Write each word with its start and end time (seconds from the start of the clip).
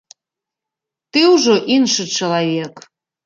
Ты 1.17 1.21
ўжо 1.33 1.53
іншы 1.75 2.03
чалавек. 2.17 2.73